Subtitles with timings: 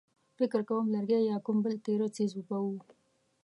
[0.37, 2.67] فکر کوم لرګی يا کوم بل تېره څيز به و.